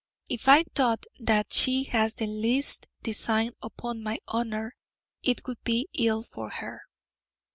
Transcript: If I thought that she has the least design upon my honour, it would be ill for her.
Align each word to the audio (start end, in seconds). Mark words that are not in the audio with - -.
If 0.31 0.47
I 0.47 0.63
thought 0.63 1.05
that 1.19 1.53
she 1.53 1.83
has 1.83 2.15
the 2.15 2.25
least 2.25 2.87
design 3.03 3.51
upon 3.61 4.01
my 4.01 4.17
honour, 4.27 4.73
it 5.21 5.45
would 5.45 5.63
be 5.63 5.89
ill 5.93 6.23
for 6.23 6.49
her. 6.49 6.81